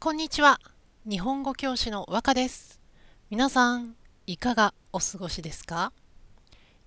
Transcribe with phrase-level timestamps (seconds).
[0.00, 0.60] こんにちは。
[1.10, 2.80] 日本語教師の和歌です。
[3.30, 3.96] 皆さん、
[4.28, 5.92] いかがお過ごしですか、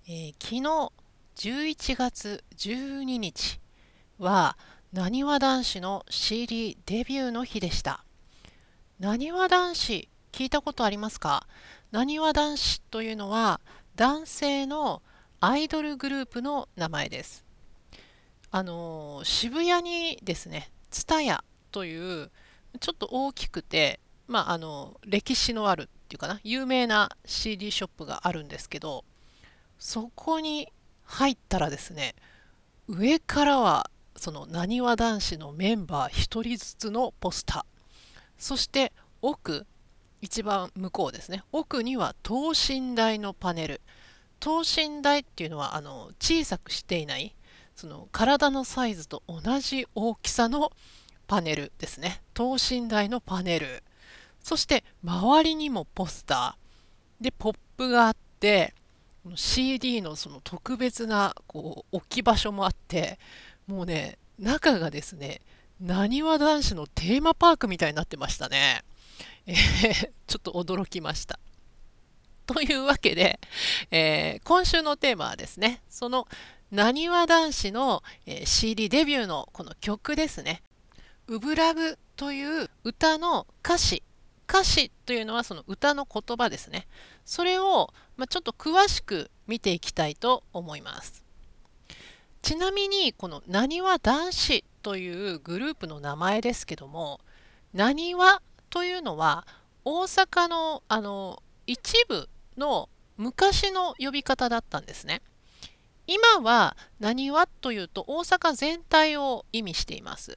[0.08, 0.92] えー、昨日
[1.36, 3.60] 11月12日
[4.18, 4.56] は、
[4.94, 8.02] なにわ男子の CD デビューの日でした。
[8.98, 11.46] なにわ男子、聞いたことありますか？
[11.90, 13.60] なにわ男子というのは、
[13.94, 15.02] 男性の
[15.38, 17.44] アイドルグループの名前です。
[18.50, 21.40] あのー、渋谷にですね、TSUTAYA
[21.72, 22.30] という
[22.80, 29.04] ちょっと大きくて、まあ、あの歴史のあるっていうかな有名な CD ショップがあるんですけど
[29.78, 30.68] そこに
[31.04, 32.14] 入ったらですね
[32.88, 37.64] 上からはそのなにわ男子のメンバー1人ずつのポスター
[38.38, 39.66] そして奥
[40.20, 43.80] 一番向こうですね奥には等身大のパネル
[44.40, 47.34] 等身大っていうのはあの小さくしていない
[47.74, 50.72] その体のサイズと同じ大きさの
[51.26, 52.20] パネルですね。
[52.42, 53.84] 等身大のパネル。
[54.40, 57.24] そして周りにもポスター。
[57.24, 58.74] でポップがあって
[59.36, 63.20] CD のその特別なこう置き場所もあって
[63.68, 65.40] もうね中がですね
[65.80, 68.82] なにわ男子のテーマパークみたいになってましたね、
[69.46, 71.38] えー、ちょっと驚きました。
[72.46, 73.38] というわけで、
[73.92, 76.26] えー、今週のテーマはですねその
[76.72, 80.62] なにわ男子の、え、CD デビューのこの曲ですね。
[81.28, 84.02] ウブラブという歌の歌詞。
[84.48, 86.86] 歌詞というのはその歌の言葉ですね。
[87.24, 91.24] それを、まあ、ちょっと詳しく見ていきたいと思います。
[92.42, 97.20] ちなみにこのなにわ男子というグループの名前ですけども
[97.72, 99.46] なにわというのは
[99.84, 105.22] 大阪のあの一部の昔の呼び方だったんですね。
[106.06, 110.34] 今はなにわというと大阪全体を意味しています。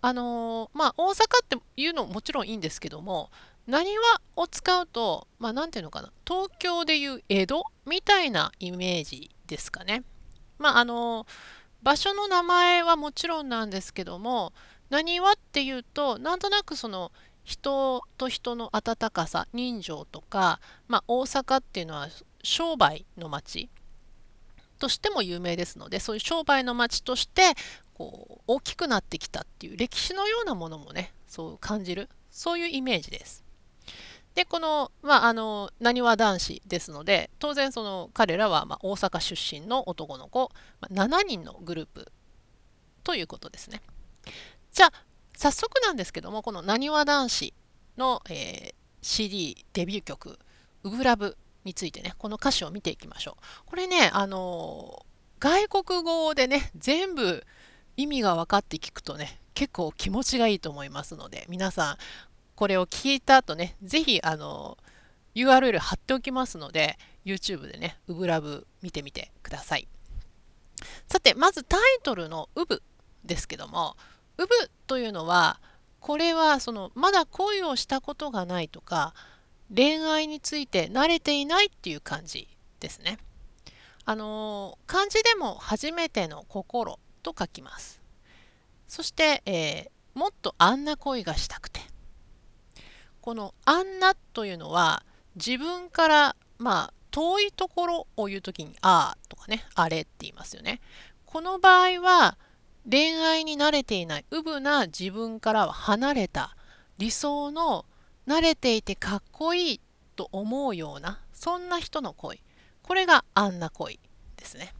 [0.00, 1.12] あのー、まあ大阪
[1.44, 3.30] っていうのももちろんいいんですけども
[3.66, 4.04] なにわ
[4.36, 10.04] を使うとまあ何ていうのかな東京でいう江戸みたいなイメージですかね。
[10.58, 11.26] まああのー、
[11.82, 14.52] 場所の名前はもちろんなんですけども
[14.90, 17.12] なにわっていうとなんとなくその
[17.44, 22.08] 人と人の温かさ人情とか、まあ、大阪っていうのは
[22.42, 23.70] 商売の町
[24.78, 27.54] としても有名ですのでそういう商売の町として
[27.94, 33.44] こう大きくなってきたっていう歴史のようなものもねそう感じるそういうイメージです。
[34.34, 42.12] でこのまああのなにわ男子ですので当然その彼らはまあ大阪出身の男の子、まあ、7人のグループ
[43.02, 43.82] ということですね。
[44.72, 44.92] じゃあ
[45.36, 47.54] 早速なんですけどもこのなにわ男子
[47.96, 50.38] の、えー、CD デビュー曲
[50.84, 51.36] 「ウブラブ」
[51.68, 53.44] についてねこの歌詞を見ていきましょう。
[53.66, 55.04] これねあの
[55.38, 57.44] 外国語でね全部
[57.96, 61.96] 意味が分かって聞くとね結構気持ちがいいと思いますので皆さん
[62.56, 64.78] これを聞いた後ね是非あの
[65.34, 69.86] URL 貼っておきますので YouTube でねウブラブ見てみてください
[71.06, 72.82] さてまずタイトルの「ウブ」
[73.24, 73.96] ですけども
[74.38, 74.48] 「ウブ」
[74.86, 75.60] というのは
[76.00, 79.14] これはそのまだ恋をしたことがないとか
[79.74, 82.48] 恋愛について慣れていないっていう感じ
[82.80, 83.18] ですね。
[84.04, 88.00] あの漢字でも初めての心と書きます。
[88.86, 91.80] そして、えー、もっとあんな恋がしたくて。
[93.20, 100.80] このあんなというのは自分からまあ遠いところを言う時にああとかねあれって言いますよね。
[101.26, 102.38] この場合は
[102.90, 106.56] 恋愛に慣れていないうぶな自分からは離れた
[106.96, 107.84] 理想の
[108.28, 109.80] 慣れていてかっこいい
[110.14, 112.42] と思うようなそんな人の恋
[112.82, 113.98] これがあんな恋
[114.36, 114.74] ですね。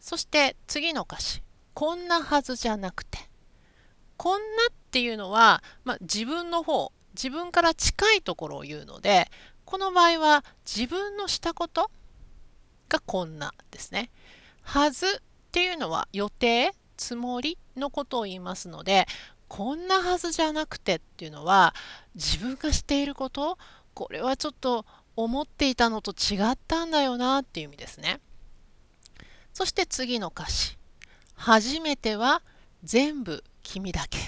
[0.00, 1.42] そして次の歌詞
[1.74, 3.18] 「こんなはずじゃなくて」
[4.16, 9.30] こんなっていうのは、まあ、自分の方自分から近いところを言うので
[9.64, 11.90] この場合は自分のしたこと
[12.88, 14.10] がこんなですね。
[14.62, 15.10] はずっ
[15.50, 19.06] ていうのは予定つもりのことを言いますので
[19.52, 21.74] こんなはずじゃなくてっていうのは
[22.14, 23.58] 自分がしていること
[23.92, 28.20] これはちょっと思っていたのと違ったんだよなっていう意味ですね。
[29.52, 30.78] そして次の歌詞。
[31.34, 32.40] 初めては
[32.82, 34.18] 全部君だけ。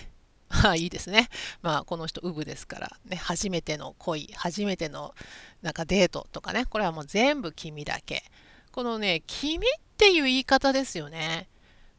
[0.51, 1.31] まあいいですね。
[1.63, 5.15] まあこの人ウブですからね、初めての恋、初めての
[5.63, 8.25] なんかデートとかね、これはもう全部君だけ。
[8.73, 11.49] このね、君っていう言い方ですよね。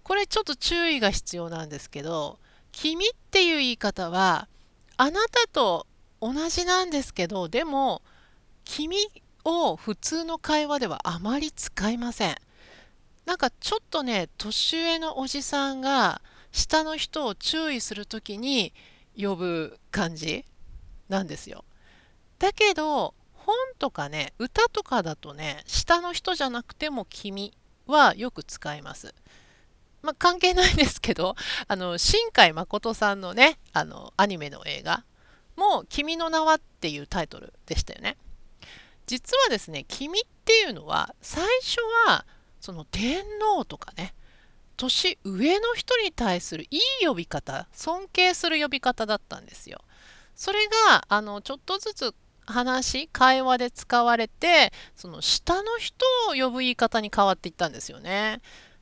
[0.03, 2.38] これちょっと注意が必要なんですけど、
[2.75, 4.50] 君っていう言い方は、
[4.98, 5.88] あなたと
[6.19, 8.01] 同じなんですけど、でも、
[8.66, 8.98] 君
[9.45, 12.36] を普通の会話ではあまり使いません。
[13.25, 18.74] なんかちょっとね年上のおじさんが下の人を注意する時に
[19.18, 20.45] 呼ぶ感じ
[21.07, 21.63] なんですよ。
[22.39, 27.54] だけど本とかね歌とかだとね下の人じゃなくても「君」
[27.88, 29.16] はよく使います。
[30.05, 31.35] まあ、関係ないですけど
[31.67, 35.03] あの新海誠さんのねあのアニメの映画
[35.55, 38.17] も「君の名は」っていうタイトルでしたよね。
[39.07, 42.25] 実はですね「君」っていうのは最初は
[42.61, 44.15] その天皇とかね
[44.77, 49.81] 年上の人に対するいい呼び方尊敬する呼び方だったんですよ。
[50.35, 52.15] それがあのちょっとずつ
[52.45, 58.41] 話会話で使われてその下の人を呼ぶ言い方に変わっていったんですよね。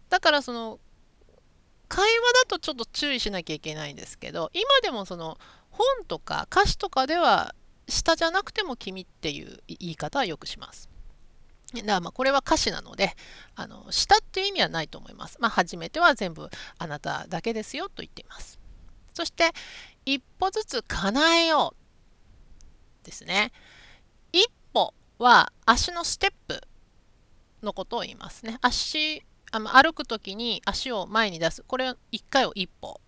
[0.10, 0.80] だからその
[1.94, 5.38] 会話だとちょっと注意しなきゃいけないんですけど今でもその
[5.70, 7.54] 本とか歌詞とかでは
[7.88, 10.90] 下じゃなくても君っていう言い方はよくします。
[11.76, 13.12] だからまあこれは歌詞なので
[13.56, 15.38] あの下っていう意味はないと思います。
[15.40, 16.50] まあ、初めては全部
[16.80, 18.60] あなただけですよと言っています。
[19.14, 19.52] そして
[20.04, 21.76] 一歩ずつ叶えよ
[23.04, 23.52] うですね。
[24.32, 26.60] 一歩は足のステップ
[27.62, 28.58] のことを言いますね。
[28.62, 29.24] 足
[29.56, 31.64] あの歩く時に足を前に出す。
[31.68, 33.00] これを1回を一歩、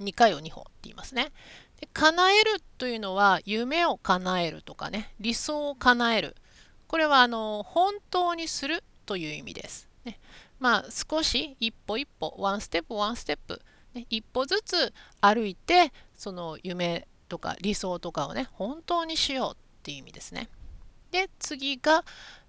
[0.00, 1.32] 2回を2歩って言いますね。
[1.80, 6.36] で叶えるというのは夢を叶えるとかね理想を叶える
[6.88, 9.88] これはあの本当にするという意味です。
[10.04, 10.18] ね、
[10.60, 13.62] まあ少し一歩一歩ワンステップワンステップ、
[13.94, 14.92] ね、一歩ずつ
[15.22, 20.50] 歩いてその夢とか理想とかをね本当にしようっていう意味ですね。
[21.10, 22.04] で次が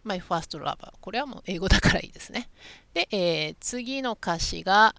[0.06, 2.50] My First Lover これはもう英語だからいいですね。
[2.94, 4.96] で、えー、次の歌詞が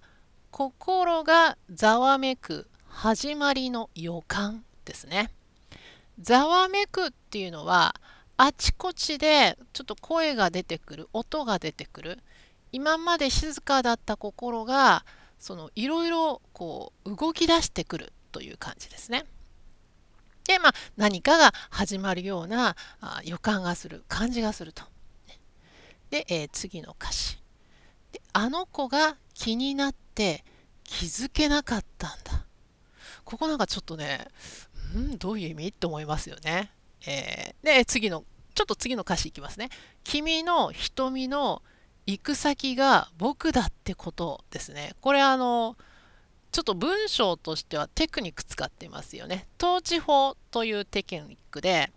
[0.50, 5.30] 心がざわめく始まりの予感ですね。
[6.20, 7.94] ざわめくっていうのは
[8.36, 12.18] あちこちでちょっと声が出てくる音が出てくる
[12.72, 15.04] 今まで静かだった心が
[15.38, 19.24] そのいろいろこう動き出してくるという感じですね。
[20.46, 24.95] でまあ何かが始まるようなあ予感がする感じがすると。
[26.10, 27.38] で、えー、次の歌詞
[28.12, 28.20] で。
[28.32, 30.44] あの子が気になって
[30.84, 32.46] 気づけなかったんだ。
[33.24, 34.28] ここなんかちょっとね、
[34.94, 35.68] うん、どういう意味？
[35.68, 36.70] って思いますよね。
[37.06, 38.24] えー、で、次の、
[38.54, 39.68] ちょっと次の歌詞いきますね。
[40.04, 41.62] 君の瞳の
[42.06, 44.94] 行く先が僕だってことですね。
[45.00, 45.76] これあの、
[46.52, 49.46] ちょっと文章としてはテクニック使ってますよね。
[49.60, 51.90] 統治法というテクニックで、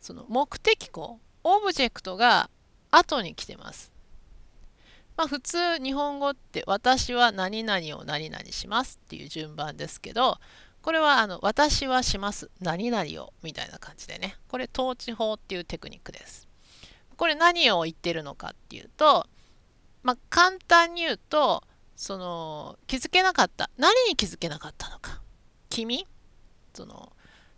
[0.00, 2.50] その目的語、オブジェクトが
[2.92, 3.90] 後に来てます。
[5.16, 10.38] まあ普通日本語って私は何々を何々しますっていう順番ですけど、
[10.82, 14.36] これはあの私はします何々をみたいな感じでね。
[14.48, 16.48] これ統治法っていうテクニックです。
[17.16, 19.26] これ何を言ってるのかっていうと
[20.02, 21.62] まあ簡単に言うと
[21.94, 25.20] その気づけなかった何に気づけなかったのか。
[25.68, 26.06] 君？
[26.74, 27.12] その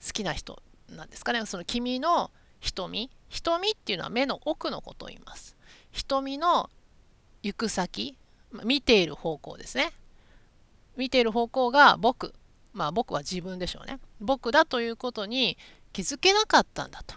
[0.05, 1.47] 好きな人なんですかね。
[1.47, 2.31] その君の
[2.65, 3.11] 瞳。
[3.29, 5.57] 瞳っていうのは目の奥のことを言います。
[5.93, 6.71] 瞳の
[7.43, 8.17] 行く先。
[8.65, 9.93] 見ている方向ですね。
[10.97, 12.33] 見ている方向が僕。
[12.73, 13.99] まあ僕は自分でしょうね。
[14.21, 15.59] 僕だということに
[15.93, 17.17] 気づけなかったんだと。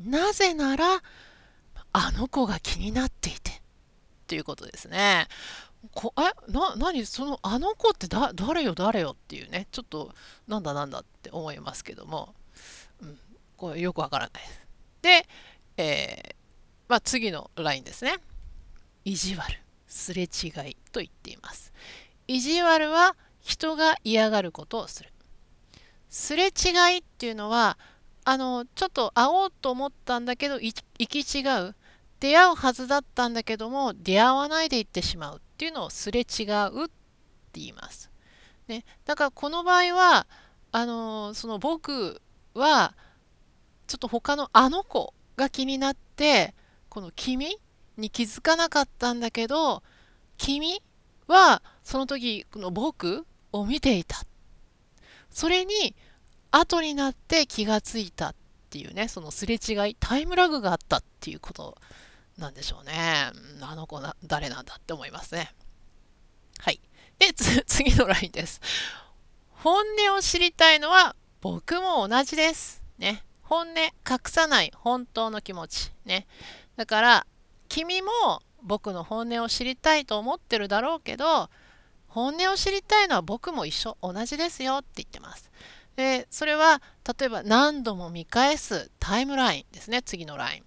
[0.00, 1.02] なぜなら
[1.92, 3.62] あの子が気になっていて。
[4.26, 5.28] ということですね。
[5.92, 6.52] こえ？
[6.52, 7.04] な何？
[7.04, 9.66] そのあの子って誰よ誰よっていうね。
[9.72, 10.14] ちょっと
[10.48, 12.34] なんだなんだって思いますけども、
[13.56, 14.66] これよくわからないです。
[15.02, 15.28] で、
[15.76, 16.34] えー、
[16.88, 18.16] まあ、次のラインですね。
[19.04, 21.72] 意地悪すれ違いと言っています。
[22.28, 25.12] 意地悪は人が嫌がることをする。
[26.08, 26.48] すれ違
[26.94, 27.78] いっていうのは
[28.24, 31.74] あのちょっと会おうと思ったんだけど行き違う。
[32.18, 36.92] 出会うはずだったんだけども出会わないで行ってしまうっていうのをすれ違うって
[37.54, 38.10] 言います。
[38.68, 40.26] ね、だからこの場合は
[40.72, 42.20] あのその僕
[42.54, 42.94] は
[43.86, 46.54] ちょっと他のあの子が気になって
[46.88, 47.56] この君
[47.96, 49.82] に気づかなかったんだけど
[50.38, 50.82] 君
[51.26, 54.22] はその時この僕を見ていた。
[55.30, 55.94] それに
[56.50, 58.34] 後になって気がついたっ
[58.70, 61.76] ていうね、そのすれ違い、タイムラグがあったっていうこと
[62.38, 63.30] なんでしょうね。
[63.60, 65.52] あの子な、誰なんだって思いますね。
[66.58, 66.80] はい。
[67.18, 67.32] で、
[67.66, 68.60] 次のラインです。
[69.50, 72.82] 本音を知りたいのは僕も同じです。
[72.98, 73.24] ね。
[73.48, 73.92] 本音、隠
[74.26, 75.92] さない本当の気持ち。
[76.04, 76.26] ね。
[76.76, 77.26] だから、
[77.68, 78.10] 君も
[78.62, 81.48] 僕の本音を知りたいと思ってるだろうけど、
[82.08, 85.50] 本音を知りたいのは僕も一緒同じですよって言ってます。
[85.96, 86.80] でそれは
[87.18, 90.62] 例えば何度も見返すタイムラインですね次のライン。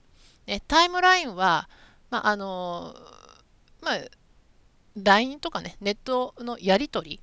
[0.46, 1.68] でタイムラインは、
[2.12, 2.96] まああの
[3.82, 4.00] まあ、
[4.96, 7.22] LINE とかねネットのやり取り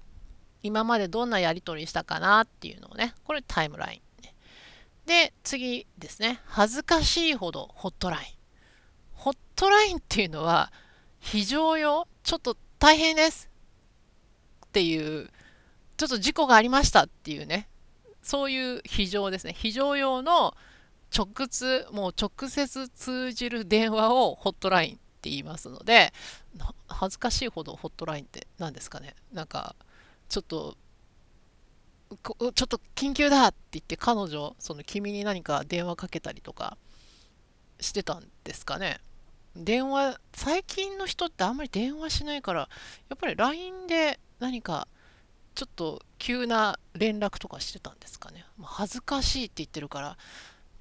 [0.63, 4.06] 今までどんなやり取りしたかなっていうのをね、これタイムライン。
[5.07, 6.41] で、次ですね。
[6.45, 8.25] 恥ずかしいほどホットライン。
[9.13, 10.73] ホットラインっていうのは、
[11.21, 13.49] 非常用、ちょっと大変です
[14.67, 15.31] っていう、
[15.97, 17.69] ちょっと事故がありましたっていうね、
[18.23, 19.55] そういう非常ですね。
[19.57, 20.57] 非常用の
[21.17, 26.13] 直通、もう直接通じる電話をホットラインって言いますので、
[26.89, 29.15] 恥ずかしいほどホットラインって何ですかね。
[29.33, 29.77] なんか、
[30.29, 30.77] ちょっと
[32.09, 36.77] ちょっと緊急だって言って彼女その君に何か電話かけたりとか
[37.81, 39.01] してたんですかね。
[39.57, 42.69] 電話最近の人ってあんまり電話しないから
[43.09, 44.87] やっぱり LINE で何か
[45.55, 50.19] ちょっと急な連絡とかしてたんですかね、ま、恥ずかしいって言ってるから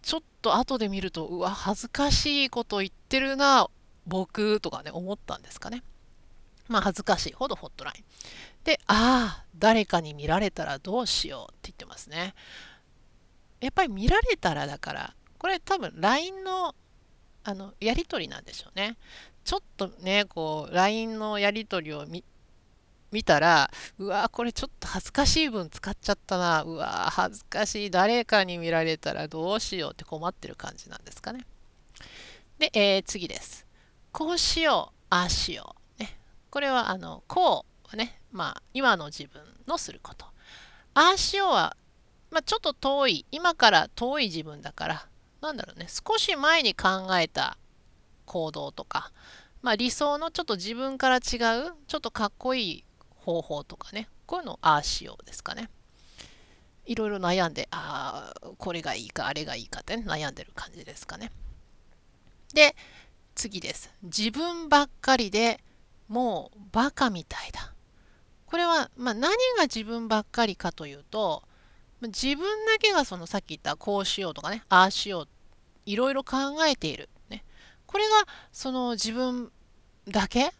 [0.02, 3.70] ちょっと後で見るとうわ恥ずかしいこと言ってるな
[4.06, 5.82] 僕とかね思ったんですかね。
[6.68, 8.04] まあ恥ずかしいほどホットライン
[8.64, 12.34] で、ああ、誰かに見られたらどうしようって言ってますね。
[13.62, 16.76] やっぱり見られたらだから、これ多分 LINE の
[17.44, 18.98] あのやり取りなんでしょうね。
[19.44, 22.24] ちょっとね、こう LINE のやり取りを見
[23.12, 23.70] 見たら、
[24.00, 26.64] うわこれちょっと恥ずかしい分使っちゃったな。
[26.64, 27.92] うわ恥ずかしい。
[27.92, 31.46] 誰かに見られたらどうしようって困ってる感じなんですかね。
[32.58, 33.68] で、えー、次です。
[34.12, 35.85] こうしよう、ああしよう。
[36.56, 40.26] これは、あの、こうはね、まあ、今の自分のすること。
[40.94, 41.76] ああしようは、
[42.32, 45.08] まあ、ちょっと遠い、今から遠い自分だから、
[45.42, 47.58] なんだろうね、少し前に考えた
[48.26, 49.12] 行動とか、
[49.64, 51.22] まあ、理想のちょっと自分から違う、
[51.88, 52.84] ちょっとかっこいい
[53.18, 55.70] 方法とかね、こういうのをああしようですかね。
[56.86, 61.34] いろいろ悩んで、ああ、これがいいか、あれがいいかって、ね、悩んでる感じですかね。
[62.54, 62.78] で、
[63.36, 63.94] 次です。
[64.04, 65.60] 自分ばっかりで
[66.08, 67.74] もうバカみたいだ。
[68.46, 71.44] これは、まあ、何が自分ばっかりかというと
[72.02, 75.28] 自分だけがそのさっき言ったこうしようとかねああしよう
[75.86, 77.44] いろいろ考えている、ね、
[77.86, 78.12] これが
[78.52, 79.52] その自分
[80.08, 80.52] だけ？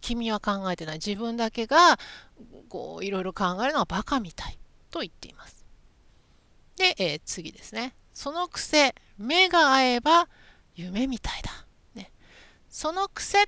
[0.00, 1.98] 君は考えてない自分だけが
[2.68, 4.58] こういろいろ考えるのはバカみたい
[4.90, 5.64] と言っています。
[6.76, 7.94] で、えー、次ですね。
[8.12, 10.28] その癖目が合えば
[10.74, 11.50] 夢みたいだ。
[11.94, 12.12] ね、
[12.68, 13.46] その癖っ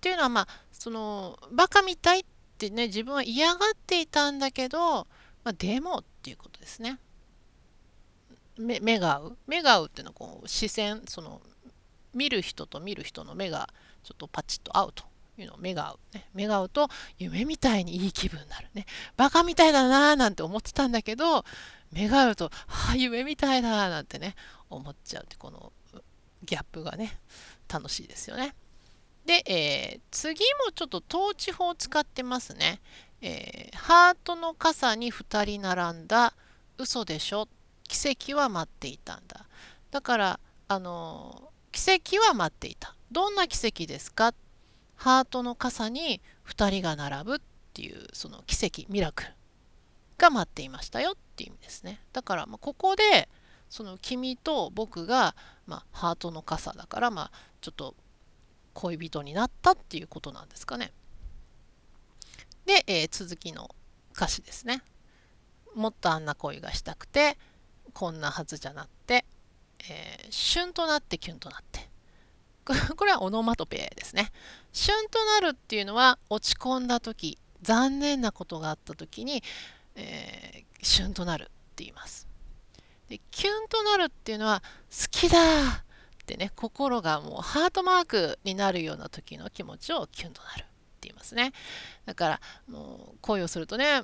[0.00, 0.48] ていうのはまあ
[0.84, 2.24] そのバカみたいっ
[2.58, 5.06] てね自分は嫌がっていたんだけど、
[5.42, 6.98] まあ、でもっていうことですね。
[8.58, 9.36] 目目が合う？
[9.46, 11.40] 目が合うっていうのはこう視線その
[12.12, 13.70] 見る人と見る人の目が
[14.02, 15.04] ちょっとパチッと合うと
[15.38, 18.84] いうの目が合う、ね、目が合うと夢みたいにいい気分になるね
[19.16, 21.46] バカみたいだなーなんて思ってたんだけど
[21.92, 24.34] 目が合うとああ夢みたいだなんてね
[24.68, 25.72] 思っちゃうってこの
[26.44, 27.18] ギャップがね
[27.72, 28.54] 楽しいですよね。
[29.24, 32.80] で、えー、次もちょっと統治法を使ってますね。
[33.22, 36.34] えー、ハートの傘に2人並んだ
[36.78, 37.48] 嘘でしょ？
[37.88, 39.46] 奇跡は待っていたんだ。
[39.90, 42.94] だから、あのー、奇跡は待っていた。
[43.10, 44.34] どんな奇跡ですか？
[44.96, 47.38] ハートの傘に2人が並ぶっ
[47.72, 49.30] ていうその奇跡、ミラクル
[50.18, 52.00] が待っていましたよっていう意味ですね。
[52.12, 53.28] だから、まあ、ここで
[53.70, 55.34] その君と僕が、
[55.66, 57.94] まあ、ハートの傘だから、まあ、ちょっと
[58.74, 60.92] 恋人になったっていうことなんですかね。
[62.66, 63.74] で、えー、続きの
[64.14, 64.82] 歌詞ですね。
[65.74, 67.36] もっとあんな恋がしたくて
[67.92, 69.24] こんなはずじゃなって、
[69.90, 71.88] えー、旬となってキュンとなって
[72.96, 74.32] これはオノマトペですね。
[74.72, 79.42] 旬となるっていうのは落ち込んだ時残念なことがあった時に、
[79.94, 82.26] えー、旬となるって言います。
[83.08, 85.83] でキュンとなるっていうのは好きだ
[86.24, 90.64] ってね心がもうハートマークになるような時の気持ちをキュンとなるって
[91.02, 91.52] 言いますね。
[92.06, 94.00] だからもう恋をするとね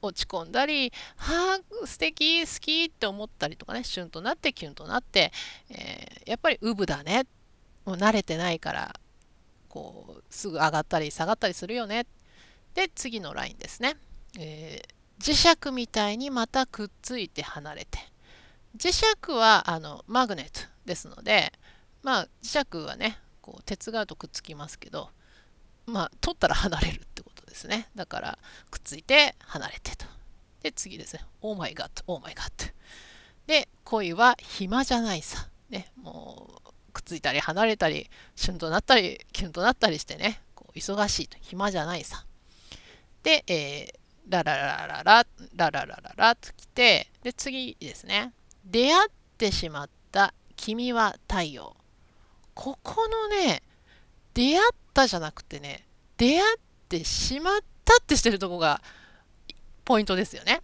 [0.00, 5.32] 落ち込んだり「はあ素敵好き」って思ったりとかねシュンとなってキュンとなって、
[5.68, 7.26] えー、やっぱりウブだね。
[7.84, 8.94] もう慣れてないから
[9.68, 12.06] こうすぐ上がったり下がったりするよね。
[12.74, 13.96] で次のラインですね、
[14.38, 17.98] えー、磁石みたいにまたくっついて離れて。
[18.76, 21.52] 磁石はあのマグネットですので
[22.04, 25.08] まあ磁石はねこう鉄がとくっつきますけど
[25.86, 27.88] まあ取ったら離れるってことですね。
[27.96, 28.38] だから
[28.70, 30.06] くっついて離れてと。
[30.62, 31.22] で次ですね。
[31.42, 32.66] オーマイガットオーマイガット
[33.46, 35.48] で恋は暇じゃないさ。
[35.70, 41.36] ねもうくっついたり離れたりシュンとなったりキュンとなったりしてねこう忙しいと。
[41.40, 42.24] 暇じゃないさ。
[43.22, 45.24] で、えー、ララララララ
[45.56, 48.32] ラララララときてで次ですね。
[48.64, 51.76] 出会ってしまった君は太陽。
[52.54, 53.62] ここのね、
[54.32, 54.58] 出会っ
[54.92, 56.58] たじゃなくてね、出会っ
[56.88, 58.80] てしまったってしてるとこが
[59.84, 60.62] ポイントですよね。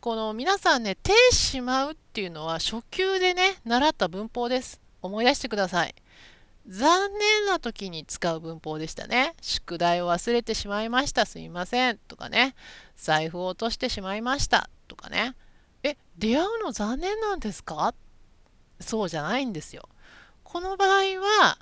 [0.00, 4.80] この皆さんね、てしまうっていうのは初級でね、習った文法です。
[5.02, 5.94] 思い出してください。
[6.68, 9.34] 残念な時に使う文法でしたね。
[9.40, 11.26] 宿題を忘れてしまいました。
[11.26, 11.98] すみません。
[11.98, 12.54] とかね。
[12.96, 14.68] 財布を落としてしまいました。
[14.88, 15.34] とかね。
[15.82, 17.94] え、出会うの残念なんですか？
[18.80, 19.88] そうじゃないんですよ。
[20.52, 21.58] この場合は、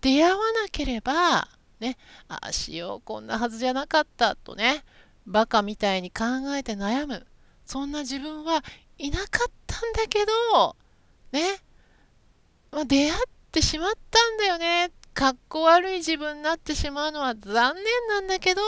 [0.00, 1.48] 出会わなければ、
[1.80, 4.84] ね、ああしよう、こんなはずじゃなかったとね、
[5.26, 6.24] バカみたいに考
[6.56, 7.26] えて悩む。
[7.66, 8.64] そんな自分は
[8.96, 10.76] いなかったんだけど、
[11.32, 11.58] ね、
[12.70, 13.12] まあ、出会っ
[13.52, 14.92] てしまったんだよね。
[15.12, 18.62] かっこ悪い自分になってしまうのは残念なんだけど、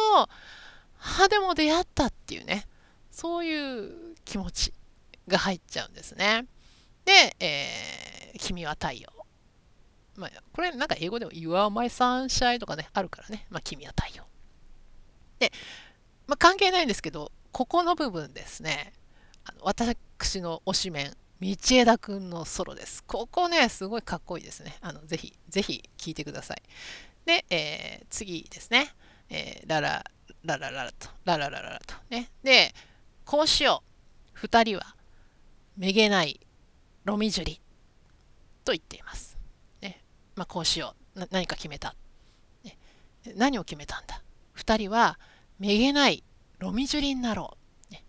[0.99, 2.67] 歯でも出会ったっていうね、
[3.11, 4.75] そういう気持ち
[5.27, 6.45] が入っちゃうんですね。
[7.07, 9.18] で、えー、君は太陽。
[10.19, 13.47] まあ、これなんか英語でも You are my sunshine とかね、あるからね。
[13.51, 14.25] まあ、君は太陽。
[15.39, 15.53] で、
[16.27, 18.93] まあ、関係ないんですけど、ここの部分ですね、
[19.45, 23.05] あの私の推しメン、道枝くんのソロです。
[23.05, 24.77] ここね、すごいかっこいいですね。
[24.81, 26.63] あのぜひ、ぜひ聴いてください。
[27.25, 28.93] で、えー、次ですね、
[29.31, 30.05] えー、ララ、
[30.45, 31.95] ララララと、ラララララと。
[32.11, 32.31] ね。
[32.43, 32.75] で、
[33.25, 33.89] こうしよう。
[34.33, 34.97] 二人は、
[35.77, 36.41] めげない
[37.05, 37.61] ロミジュリ
[38.65, 39.28] と言っています。
[40.39, 41.27] まあ、こうしよう。
[41.33, 41.97] 何か決めた。
[42.63, 42.79] ね、
[43.35, 44.23] 何を決めたんだ。
[44.53, 45.19] 二人は、
[45.59, 46.23] めげない
[46.61, 47.57] ロミジュリになろ
[47.91, 47.93] う。
[47.93, 48.05] ね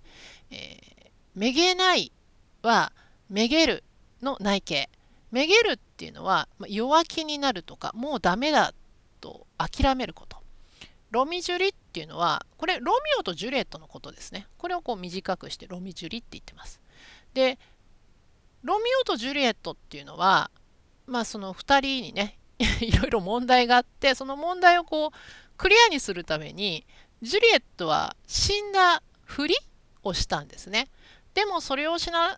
[0.51, 2.11] えー、めげない
[2.61, 2.93] は、
[3.29, 3.83] めげる
[4.21, 4.89] の内形。
[5.31, 8.75] めげるっていうのは、弱気になるとか、もうダメだ
[9.21, 10.37] と諦めること。
[11.09, 14.45] ロミジュリっていうのは、これロミオとジュリエットのことですね。
[14.59, 16.79] これをこう短くしてロミジュリって言ってます。
[17.33, 17.57] で、
[18.61, 20.51] ロミオとジュリエットっていうのは、
[21.09, 22.37] まあその2人にね、
[22.81, 25.17] いろいろ問題があって、その問題をこう
[25.57, 26.85] クリアにするために、
[27.21, 29.55] ジュリエットは死んだふり
[30.03, 30.87] をしたんですね。
[31.33, 32.37] でもそれを知ら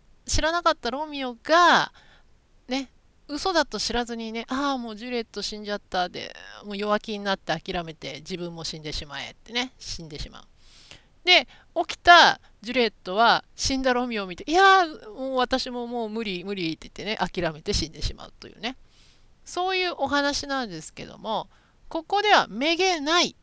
[0.52, 1.92] なかったロミオが
[2.68, 2.90] ね
[3.28, 10.44] 嘘だと知らずにねああもうジュリエット死んじゃったでもう弱気になって諦めて自分も死んでしまえってね死んでしまう。
[11.24, 18.78] で起きたジュリエットは死んだロミオを見ていやもう私ももう無理無理って言ってね諦めて死んでしまうというね。
[19.44, 21.48] そういうお話なんですけども
[21.90, 23.36] ここではめげない、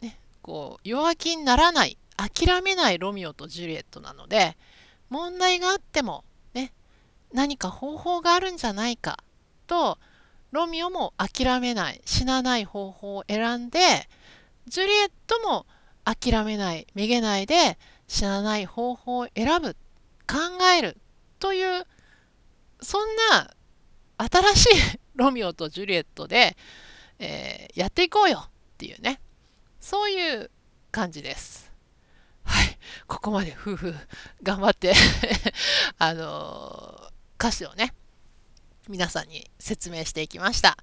[0.00, 4.56] ね、こう弱気にならない諦めないロミオとジュリエットなので
[5.10, 6.24] 問題があっても
[6.54, 6.72] ね
[7.32, 9.22] 何か方法があるんじゃないか
[9.66, 9.98] と
[10.50, 13.78] ロミオも諦めない死なない方法を選んで
[14.66, 15.66] ジュリエットも
[16.04, 19.76] 諦めないめげないで死なない方法を選ぶ
[20.26, 20.38] 考
[20.76, 20.96] える
[21.38, 21.86] という
[22.80, 23.54] そんな
[24.18, 26.56] 新しいロミオとジュリエットで、
[27.18, 29.20] えー、やっていこうよっていうね
[29.80, 30.50] そういう
[30.90, 31.72] 感じです。
[32.44, 33.94] はいここまで夫婦
[34.42, 34.92] 頑張って
[35.98, 37.94] あの歌詞をね
[38.88, 40.76] 皆さんに説明していきました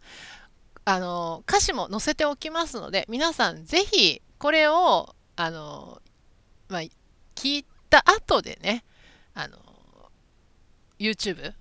[0.85, 6.01] あの歌詞も載せておきますので皆さんぜひこれをあの
[6.67, 6.81] まあ
[7.41, 8.83] 聞いた後でね
[9.33, 9.57] あの
[10.99, 11.53] YouTube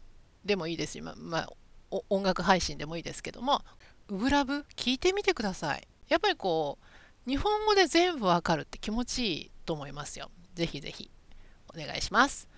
[0.44, 1.48] でもいいですし、ままあ、
[2.10, 3.62] 音楽配信でもいいですけども
[4.08, 6.78] ウブラブ聞いてみてくださいやっぱりこ
[7.26, 11.10] う日本語で全部わかるって気持ちいいと思いますよぜひぜひ
[11.74, 12.48] お願いします。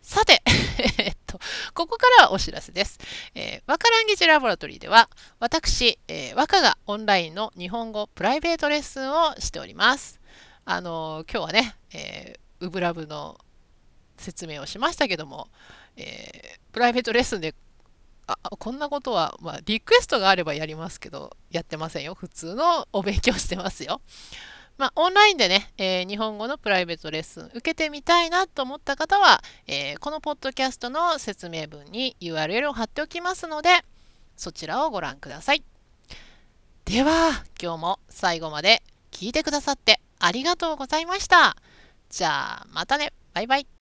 [0.00, 0.42] さて、
[0.98, 1.40] えっと、
[1.74, 2.98] ここからはお知らせです。
[3.34, 5.10] えー、和歌ランゲージラボラトリーでは、
[5.40, 10.20] 私、えー、和歌がオンラインの日本語プライベートレッスンをしております。
[10.64, 13.38] あのー、今日はね、えー、ウブラブの
[14.16, 15.48] 説明をしましたけども、
[15.96, 17.54] えー、プライベートレッスンで
[18.28, 22.14] あこんなことは、まあ、リクエストがあればやりますけど、やってませんよ。
[22.14, 24.02] 普通のお勉強してますよ。
[24.76, 33.70] まあ、オンラインでね、えー、日本語のプライベートレッスン受けてみたいなと思った方は、えー、このポッドキャストの説明文に URL を貼っておきますので、
[34.36, 35.64] そちらをご覧ください。
[36.84, 41.56] では、今日も最後まで聞いてくださってありがとうございました。
[42.08, 43.12] じゃあ、またね。
[43.34, 43.77] バイバイ。